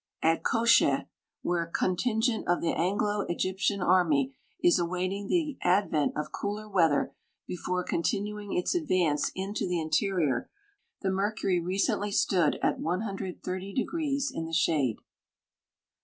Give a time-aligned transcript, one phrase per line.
[0.23, 1.05] At Kosheh,
[1.43, 6.67] where a contingent of the Anglo Egyptian army is await ing the advent of cooler
[6.67, 7.13] weather
[7.45, 10.49] before continuing its advance into the interior,
[11.03, 14.97] the mercury recently stood at 130° in the shade.